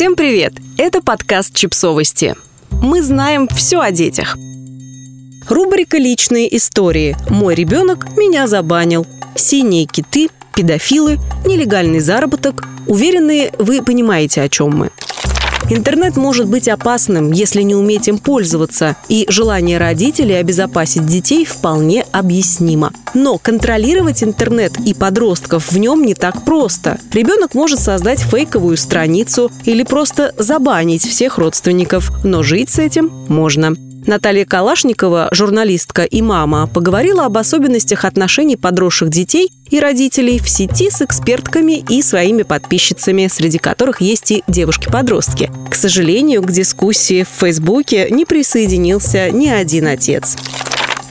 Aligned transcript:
Всем 0.00 0.16
привет! 0.16 0.54
Это 0.78 1.02
подкаст 1.02 1.54
«Чипсовости». 1.54 2.34
Мы 2.70 3.02
знаем 3.02 3.46
все 3.48 3.80
о 3.80 3.90
детях. 3.90 4.34
Рубрика 5.46 5.98
«Личные 5.98 6.56
истории». 6.56 7.14
Мой 7.28 7.54
ребенок 7.54 8.16
меня 8.16 8.46
забанил. 8.46 9.06
Синие 9.34 9.84
киты, 9.84 10.30
педофилы, 10.54 11.18
нелегальный 11.44 12.00
заработок. 12.00 12.64
Уверенные, 12.86 13.52
вы 13.58 13.82
понимаете, 13.82 14.40
о 14.40 14.48
чем 14.48 14.74
мы. 14.74 14.90
Интернет 15.70 16.16
может 16.16 16.48
быть 16.48 16.66
опасным, 16.66 17.30
если 17.30 17.62
не 17.62 17.76
уметь 17.76 18.08
им 18.08 18.18
пользоваться, 18.18 18.96
и 19.08 19.24
желание 19.28 19.78
родителей 19.78 20.34
обезопасить 20.34 21.06
детей 21.06 21.44
вполне 21.44 22.04
объяснимо. 22.10 22.92
Но 23.14 23.38
контролировать 23.38 24.24
интернет 24.24 24.72
и 24.84 24.94
подростков 24.94 25.70
в 25.70 25.78
нем 25.78 26.02
не 26.02 26.14
так 26.14 26.44
просто. 26.44 26.98
Ребенок 27.12 27.54
может 27.54 27.78
создать 27.78 28.18
фейковую 28.18 28.76
страницу 28.76 29.52
или 29.64 29.84
просто 29.84 30.34
забанить 30.36 31.06
всех 31.06 31.38
родственников, 31.38 32.10
но 32.24 32.42
жить 32.42 32.70
с 32.70 32.80
этим 32.80 33.08
можно. 33.28 33.76
Наталья 34.10 34.44
Калашникова, 34.44 35.28
журналистка 35.30 36.02
и 36.02 36.20
мама, 36.20 36.66
поговорила 36.66 37.26
об 37.26 37.38
особенностях 37.38 38.04
отношений 38.04 38.56
подросших 38.56 39.08
детей 39.08 39.52
и 39.70 39.78
родителей 39.78 40.40
в 40.40 40.48
сети 40.48 40.90
с 40.90 41.00
экспертками 41.00 41.84
и 41.88 42.02
своими 42.02 42.42
подписчицами, 42.42 43.28
среди 43.28 43.58
которых 43.58 44.00
есть 44.00 44.32
и 44.32 44.42
девушки-подростки. 44.48 45.52
К 45.70 45.76
сожалению, 45.76 46.42
к 46.42 46.50
дискуссии 46.50 47.22
в 47.22 47.28
Фейсбуке 47.40 48.08
не 48.10 48.24
присоединился 48.24 49.30
ни 49.30 49.46
один 49.46 49.86
отец. 49.86 50.36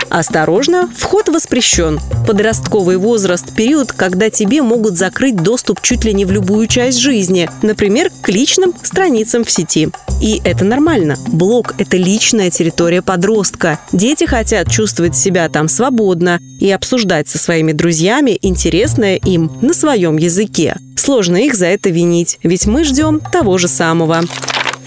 Осторожно, 0.09 0.89
вход 0.97 1.29
воспрещен. 1.29 1.99
Подростковый 2.25 2.97
возраст– 2.97 3.53
период, 3.55 3.91
когда 3.91 4.29
тебе 4.29 4.61
могут 4.61 4.97
закрыть 4.97 5.35
доступ 5.35 5.81
чуть 5.81 6.03
ли 6.03 6.13
не 6.13 6.25
в 6.25 6.31
любую 6.31 6.67
часть 6.67 6.97
жизни, 6.97 7.49
например, 7.61 8.11
к 8.21 8.29
личным 8.29 8.73
страницам 8.81 9.43
в 9.43 9.51
сети. 9.51 9.89
И 10.21 10.41
это 10.43 10.65
нормально. 10.65 11.15
Блог– 11.27 11.75
это 11.77 11.95
личная 11.95 12.49
территория 12.49 13.01
подростка. 13.01 13.79
Дети 13.91 14.25
хотят 14.25 14.69
чувствовать 14.69 15.15
себя 15.15 15.47
там 15.47 15.69
свободно 15.69 16.39
и 16.59 16.69
обсуждать 16.71 17.29
со 17.29 17.37
своими 17.37 17.71
друзьями 17.71 18.37
интересное 18.41 19.15
им 19.15 19.51
на 19.61 19.73
своем 19.73 20.17
языке. 20.17 20.75
Сложно 20.95 21.37
их 21.37 21.55
за 21.55 21.67
это 21.67 21.89
винить, 21.89 22.39
ведь 22.43 22.65
мы 22.65 22.83
ждем 22.83 23.19
того 23.19 23.57
же 23.57 23.67
самого. 23.67 24.21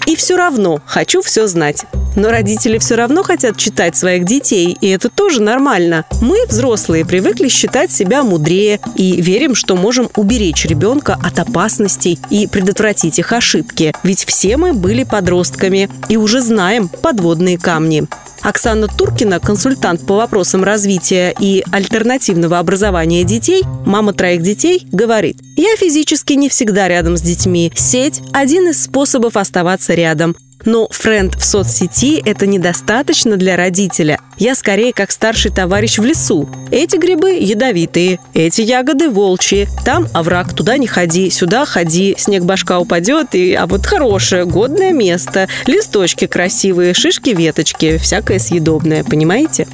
И 0.05 0.15
все 0.15 0.35
равно 0.35 0.81
хочу 0.85 1.21
все 1.21 1.47
знать. 1.47 1.85
Но 2.15 2.29
родители 2.29 2.77
все 2.77 2.95
равно 2.95 3.23
хотят 3.23 3.57
читать 3.57 3.95
своих 3.95 4.25
детей, 4.25 4.77
и 4.79 4.87
это 4.89 5.09
тоже 5.09 5.41
нормально. 5.41 6.05
Мы, 6.21 6.45
взрослые, 6.47 7.05
привыкли 7.05 7.47
считать 7.47 7.91
себя 7.91 8.23
мудрее 8.23 8.79
и 8.95 9.21
верим, 9.21 9.55
что 9.55 9.75
можем 9.75 10.09
уберечь 10.15 10.65
ребенка 10.65 11.17
от 11.21 11.39
опасностей 11.39 12.19
и 12.29 12.47
предотвратить 12.47 13.19
их 13.19 13.31
ошибки. 13.31 13.93
Ведь 14.03 14.25
все 14.25 14.57
мы 14.57 14.73
были 14.73 15.03
подростками 15.03 15.89
и 16.09 16.17
уже 16.17 16.41
знаем 16.41 16.87
подводные 16.87 17.57
камни. 17.57 18.07
Оксана 18.43 18.89
Туркина, 18.89 19.39
консультант 19.39 20.05
по 20.05 20.15
вопросам 20.15 20.63
развития 20.63 21.33
и 21.39 21.63
альтернативного 21.71 22.59
образования 22.59 23.23
детей, 23.23 23.63
мама 23.85 24.13
троих 24.13 24.41
детей, 24.41 24.85
говорит, 24.91 25.37
«Я 25.55 25.75
физически 25.77 26.33
не 26.33 26.49
всегда 26.49 26.89
рядом 26.89 27.15
с 27.15 27.21
детьми. 27.21 27.71
Сеть– 27.73 28.21
один 28.33 28.69
из 28.69 28.83
способов 28.83 29.37
оставаться 29.37 29.93
рядом. 29.93 30.35
Но 30.65 30.87
френд 30.89 31.35
в 31.35 31.43
соцсети– 31.43 32.21
это 32.25 32.45
недостаточно 32.45 33.37
для 33.37 33.55
родителя. 33.55 34.19
Я 34.37 34.55
скорее 34.55 34.93
как 34.93 35.11
старший 35.11 35.51
товарищ 35.51 35.97
в 35.97 36.03
лесу. 36.03 36.49
Эти 36.71 36.97
грибы 36.97 37.31
ядовитые, 37.31 38.19
эти 38.33 38.61
ягоды 38.61 39.09
волчьи. 39.09 39.67
Там 39.85 40.07
овраг, 40.13 40.53
туда 40.53 40.77
не 40.77 40.87
ходи, 40.87 41.29
сюда 41.29 41.65
ходи, 41.65 42.15
снег 42.17 42.43
башка 42.43 42.79
упадет, 42.79 43.35
и, 43.35 43.53
а 43.53 43.67
вот 43.67 43.85
хорошее, 43.85 44.45
годное 44.45 44.91
место. 44.91 45.47
Листочки 45.65 46.27
красивые, 46.27 46.93
шишки, 46.93 47.29
веточки, 47.29 47.97
всякое 47.97 48.39
съедобное, 48.39 49.03
понимаете? 49.03 49.67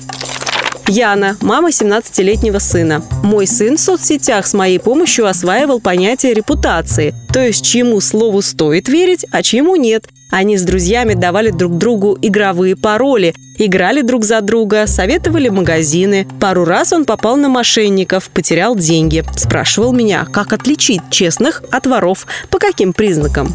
Яна, 0.89 1.37
мама 1.41 1.69
17-летнего 1.69 2.57
сына. 2.57 3.03
Мой 3.23 3.45
сын 3.45 3.77
в 3.77 3.79
соцсетях 3.79 4.47
с 4.47 4.55
моей 4.55 4.79
помощью 4.79 5.27
осваивал 5.27 5.79
понятие 5.79 6.33
репутации, 6.33 7.13
то 7.31 7.39
есть 7.39 7.63
чьему 7.63 8.01
слову 8.01 8.41
стоит 8.41 8.87
верить, 8.87 9.23
а 9.31 9.43
чьему 9.43 9.75
нет. 9.75 10.09
Они 10.31 10.57
с 10.57 10.63
друзьями 10.63 11.13
давали 11.13 11.51
друг 11.51 11.77
другу 11.77 12.17
игровые 12.19 12.75
пароли, 12.75 13.35
играли 13.59 14.01
друг 14.01 14.25
за 14.25 14.41
друга, 14.41 14.87
советовали 14.87 15.49
магазины. 15.49 16.27
Пару 16.39 16.65
раз 16.65 16.91
он 16.91 17.05
попал 17.05 17.37
на 17.37 17.49
мошенников, 17.49 18.31
потерял 18.31 18.75
деньги. 18.75 19.23
Спрашивал 19.35 19.93
меня, 19.93 20.25
как 20.25 20.53
отличить 20.53 21.01
честных 21.11 21.63
от 21.71 21.85
воров, 21.85 22.25
по 22.49 22.57
каким 22.57 22.93
признакам. 22.93 23.53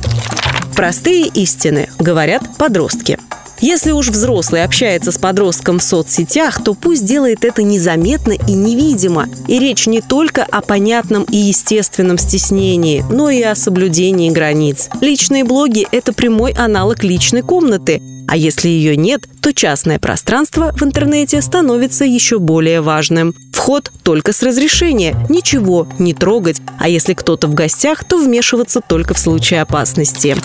Простые 0.76 1.26
истины, 1.26 1.88
говорят 1.98 2.42
подростки. 2.58 3.18
Если 3.60 3.92
уж 3.92 4.08
взрослый 4.08 4.64
общается 4.64 5.12
с 5.12 5.18
подростком 5.18 5.78
в 5.78 5.82
соцсетях, 5.82 6.62
то 6.62 6.74
пусть 6.74 7.04
делает 7.04 7.44
это 7.44 7.62
незаметно 7.62 8.32
и 8.32 8.52
невидимо. 8.52 9.28
И 9.48 9.58
речь 9.58 9.86
не 9.86 10.00
только 10.00 10.44
о 10.44 10.60
понятном 10.60 11.24
и 11.24 11.36
естественном 11.36 12.18
стеснении, 12.18 13.04
но 13.10 13.30
и 13.30 13.42
о 13.42 13.54
соблюдении 13.54 14.30
границ. 14.30 14.88
Личные 15.00 15.44
блоги– 15.44 15.86
это 15.92 16.12
прямой 16.12 16.52
аналог 16.52 17.04
личной 17.04 17.42
комнаты. 17.42 18.02
А 18.26 18.36
если 18.36 18.68
ее 18.68 18.96
нет, 18.96 19.28
то 19.40 19.52
частное 19.52 19.98
пространство 19.98 20.72
в 20.74 20.82
интернете 20.82 21.42
становится 21.42 22.04
еще 22.04 22.38
более 22.38 22.80
важным. 22.80 23.34
Вход 23.52 23.92
только 24.02 24.32
с 24.32 24.42
разрешения, 24.42 25.14
ничего 25.28 25.86
не 25.98 26.14
трогать, 26.14 26.60
а 26.78 26.88
если 26.88 27.14
кто-то 27.14 27.46
в 27.46 27.54
гостях, 27.54 28.04
то 28.04 28.18
вмешиваться 28.18 28.80
только 28.80 29.14
в 29.14 29.18
случае 29.18 29.62
опасности. 29.62 30.36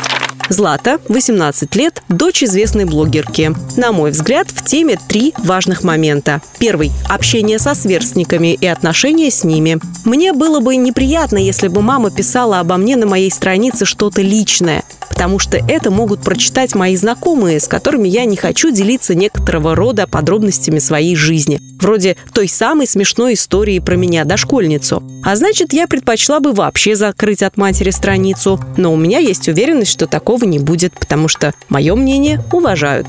Злата, 0.48 1.00
18 1.10 1.76
лет, 1.76 2.02
дочь 2.10 2.44
известной 2.44 2.86
блогерки. 2.86 3.52
На 3.76 3.92
мой 3.92 4.12
взгляд, 4.12 4.48
в 4.50 4.64
теме 4.64 4.98
три 5.08 5.34
важных 5.38 5.84
момента. 5.84 6.42
Первый– 6.60 6.92
общение 7.10 7.60
со 7.60 7.76
сверстниками 7.76 8.54
и 8.54 8.66
отношения 8.66 9.30
с 9.30 9.44
ними. 9.44 9.80
Мне 10.06 10.34
было 10.34 10.60
бы 10.60 10.76
неприятно, 10.76 11.38
если 11.38 11.68
бы 11.68 11.82
мама 11.82 12.12
писала 12.12 12.60
обо 12.60 12.78
мне 12.78 12.96
на 12.96 13.06
моей 13.06 13.32
странице 13.32 13.86
что-то 13.86 14.22
личное 14.22 14.84
потому 15.20 15.38
что 15.38 15.58
это 15.58 15.92
могут 15.92 16.22
прочитать 16.22 16.76
мои 16.76 16.96
знакомые, 16.96 17.60
с 17.60 17.68
которыми 17.68 18.08
я 18.08 18.24
не 18.24 18.38
хочу 18.38 18.72
делиться 18.72 19.16
некоторого 19.16 19.76
рода 19.76 20.08
подробностями 20.08 20.80
своей 20.80 21.14
жизни. 21.18 21.60
Вроде 21.82 22.16
той 22.34 22.48
самой 22.48 22.88
смешной 22.88 23.34
истории 23.34 23.80
про 23.80 23.98
меня, 23.98 24.24
дошкольницу. 24.24 25.04
А 25.24 25.36
значит, 25.36 25.74
я 25.74 25.88
предпочла 25.88 26.40
бы 26.40 26.54
вообще 26.54 26.96
закрыть 26.96 27.44
от 27.44 27.58
матери 27.58 27.90
страницу. 27.90 28.62
Но 28.78 28.94
у 28.94 28.96
меня 28.96 29.20
есть 29.20 29.50
уверенность, 29.50 29.92
что 29.92 30.08
такого 30.30 30.46
не 30.46 30.60
будет, 30.60 30.94
потому 30.94 31.28
что 31.28 31.56
мое 31.70 31.96
мнение 31.96 32.40
уважают. 32.52 33.08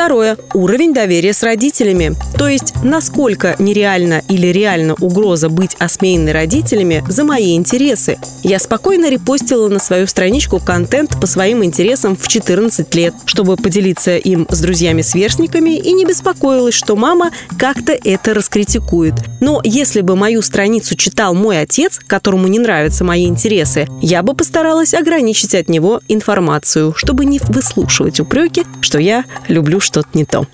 Второе. 0.00 0.38
Уровень 0.54 0.94
доверия 0.94 1.34
с 1.34 1.42
родителями. 1.42 2.14
То 2.38 2.48
есть, 2.48 2.72
насколько 2.82 3.54
нереально 3.58 4.22
или 4.30 4.46
реально 4.46 4.94
угроза 4.98 5.50
быть 5.50 5.76
осмеянной 5.78 6.32
родителями 6.32 7.04
за 7.06 7.22
мои 7.22 7.54
интересы. 7.54 8.18
Я 8.42 8.58
спокойно 8.60 9.10
репостила 9.10 9.68
на 9.68 9.78
свою 9.78 10.06
страничку 10.06 10.58
контент 10.58 11.20
по 11.20 11.26
своим 11.26 11.62
интересам 11.62 12.16
в 12.16 12.28
14 12.28 12.94
лет, 12.94 13.12
чтобы 13.26 13.58
поделиться 13.58 14.16
им 14.16 14.46
с 14.48 14.60
друзьями-сверстниками 14.60 15.76
и 15.76 15.92
не 15.92 16.06
беспокоилась, 16.06 16.72
что 16.74 16.96
мама 16.96 17.30
как-то 17.58 17.92
это 17.92 18.32
раскритикует. 18.32 19.16
Но 19.40 19.60
если 19.64 20.00
бы 20.00 20.16
мою 20.16 20.40
страницу 20.40 20.96
читал 20.96 21.34
мой 21.34 21.60
отец, 21.60 22.00
которому 22.06 22.48
не 22.48 22.58
нравятся 22.58 23.04
мои 23.04 23.26
интересы, 23.26 23.86
я 24.00 24.22
бы 24.22 24.32
постаралась 24.32 24.94
ограничить 24.94 25.54
от 25.54 25.68
него 25.68 26.00
информацию, 26.08 26.94
чтобы 26.96 27.26
не 27.26 27.38
выслушивать 27.38 28.18
упреки, 28.18 28.64
что 28.80 28.98
я 28.98 29.24
люблю 29.46 29.78
что-то 29.90 30.08
не 30.16 30.24
то. 30.24 30.46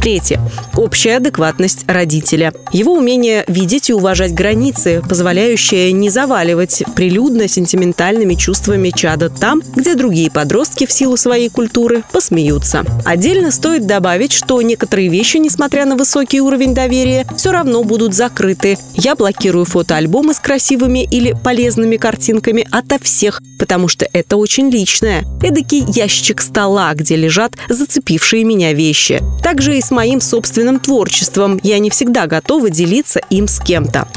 Третье. 0.00 0.40
Общая 0.76 1.16
адекватность 1.16 1.84
родителя. 1.86 2.52
Его 2.72 2.94
умение 2.94 3.44
видеть 3.46 3.88
и 3.88 3.94
уважать 3.94 4.34
границы, 4.34 5.02
позволяющее 5.08 5.92
не 5.92 6.10
заваливать 6.10 6.82
прилюдно 6.94 7.48
сентиментальными 7.48 8.34
чувствами 8.34 8.90
чада 8.94 9.30
там, 9.30 9.62
где 9.74 9.94
другие 9.94 10.30
подростки 10.30 10.84
в 10.86 10.92
силу 10.92 11.16
своей 11.16 11.48
культуры 11.48 12.02
посмеются. 12.12 12.84
Отдельно 13.04 13.50
стоит 13.50 13.86
добавить, 13.86 14.32
что 14.32 14.60
некоторые 14.60 15.08
вещи, 15.08 15.38
несмотря 15.38 15.86
на 15.86 15.96
высокий 15.96 16.40
уровень 16.40 16.74
доверия, 16.74 17.26
все 17.36 17.52
равно 17.52 17.82
будут 17.82 18.14
закрыты. 18.14 18.76
Я 18.94 19.14
блокирую 19.14 19.64
фотоальбомы 19.64 20.34
с 20.34 20.38
красивыми 20.38 21.04
или 21.04 21.34
полезными 21.44 21.96
картинками 21.96 22.66
ото 22.70 22.98
всех, 23.00 23.40
потому 23.58 23.88
что 23.88 24.06
это 24.12 24.36
очень 24.36 24.68
личное. 24.70 25.24
Эдакий 25.42 25.84
ящик 25.88 26.40
стола, 26.40 26.92
где 26.94 27.16
лежат 27.16 27.52
зацепившие 27.68 28.44
меня 28.44 28.72
вещи. 28.72 29.22
Также 29.42 29.78
и 29.78 29.80
с 29.84 29.90
моим 29.90 30.20
собственным 30.20 30.80
творчеством. 30.80 31.60
Я 31.62 31.78
не 31.78 31.90
всегда 31.90 32.26
готова 32.26 32.70
делиться 32.70 33.20
им 33.30 33.46
с 33.46 33.60
кем-то. 33.60 34.08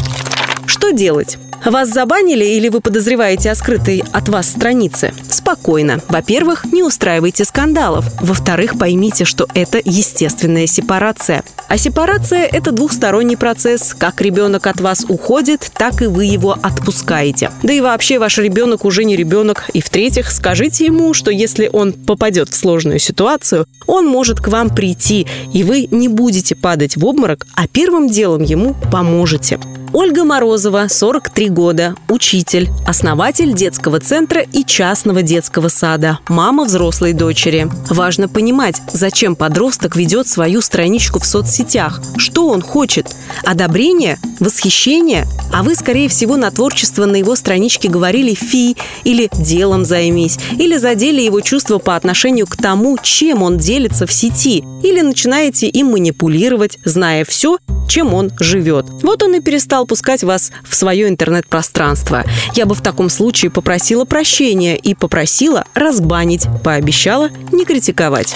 Что 0.65 0.91
делать? 0.91 1.37
Вас 1.65 1.89
забанили 1.89 2.45
или 2.45 2.69
вы 2.69 2.79
подозреваете 2.81 3.51
о 3.51 3.55
скрытой 3.55 4.03
от 4.13 4.29
вас 4.29 4.49
странице? 4.49 5.13
Спокойно. 5.29 5.99
Во-первых, 6.07 6.65
не 6.65 6.83
устраивайте 6.83 7.45
скандалов. 7.45 8.05
Во-вторых, 8.21 8.77
поймите, 8.79 9.25
что 9.25 9.47
это 9.53 9.81
естественная 9.83 10.67
сепарация. 10.67 11.43
А 11.67 11.77
сепарация– 11.77 12.45
это 12.51 12.71
двухсторонний 12.71 13.35
процесс. 13.35 13.93
Как 13.93 14.21
ребенок 14.21 14.67
от 14.67 14.79
вас 14.79 15.05
уходит, 15.09 15.69
так 15.73 16.01
и 16.01 16.05
вы 16.05 16.23
его 16.23 16.57
отпускаете. 16.61 17.51
Да 17.61 17.73
и 17.73 17.81
вообще 17.81 18.19
ваш 18.19 18.37
ребенок 18.37 18.85
уже 18.85 19.03
не 19.03 19.17
ребенок. 19.17 19.69
И 19.73 19.81
в-третьих, 19.81 20.31
скажите 20.31 20.85
ему, 20.85 21.13
что 21.13 21.29
если 21.29 21.69
он 21.71 21.91
попадет 21.91 22.49
в 22.49 22.55
сложную 22.55 22.99
ситуацию, 22.99 23.65
он 23.85 24.07
может 24.07 24.39
к 24.39 24.47
вам 24.47 24.69
прийти, 24.69 25.27
и 25.53 25.63
вы 25.63 25.87
не 25.91 26.07
будете 26.07 26.55
падать 26.55 26.95
в 26.95 27.05
обморок, 27.05 27.45
а 27.55 27.67
первым 27.67 28.07
делом 28.07 28.43
ему 28.43 28.73
поможете. 28.89 29.59
Ольга 29.93 30.25
Морозова, 30.25 30.87
43 30.89 31.49
года, 31.49 31.95
учитель, 32.09 32.69
основатель 32.85 33.53
детского 33.53 33.99
центра 33.99 34.41
и 34.41 34.65
частного 34.65 35.21
детского 35.21 35.69
сада, 35.69 36.19
мама 36.27 36.65
взрослой 36.65 37.13
дочери. 37.13 37.69
Важно 37.89 38.27
понимать, 38.27 38.81
зачем 38.91 39.35
подросток 39.35 39.95
ведет 39.95 40.27
свою 40.27 40.61
страничку 40.61 41.19
в 41.19 41.25
соцсетях, 41.57 42.01
что 42.17 42.47
он 42.47 42.61
хочет. 42.61 43.07
Одобрение? 43.43 44.19
Восхищение? 44.39 45.25
А 45.51 45.63
вы, 45.63 45.75
скорее 45.75 46.09
всего, 46.09 46.37
на 46.37 46.51
творчество 46.51 47.05
на 47.05 47.15
его 47.15 47.35
страничке 47.35 47.89
говорили 47.89 48.33
«фи» 48.33 48.77
или 49.03 49.29
«делом 49.33 49.85
займись», 49.85 50.37
или 50.57 50.77
задели 50.77 51.21
его 51.21 51.41
чувства 51.41 51.79
по 51.79 51.95
отношению 51.95 52.47
к 52.47 52.55
тому, 52.55 52.97
чем 53.01 53.41
он 53.41 53.57
делится 53.57 54.05
в 54.05 54.13
сети, 54.13 54.63
или 54.83 55.01
начинаете 55.01 55.67
им 55.67 55.91
манипулировать, 55.91 56.77
зная 56.85 57.25
все, 57.25 57.57
чем 57.87 58.13
он 58.13 58.31
живет. 58.39 58.85
Вот 59.01 59.23
он 59.23 59.35
и 59.35 59.41
перестал 59.41 59.87
пускать 59.87 60.23
вас 60.23 60.51
в 60.67 60.75
свое 60.75 61.07
интернет-пространство. 61.07 62.23
Я 62.53 62.65
бы 62.65 62.75
в 62.75 62.81
таком 62.81 63.09
случае 63.09 63.49
попросила 63.49 64.05
прощения 64.05 64.77
и 64.77 64.93
попросила 64.93 65.65
разбанить, 65.73 66.45
пообещала 66.63 67.29
не 67.51 67.65
критиковать. 67.65 68.35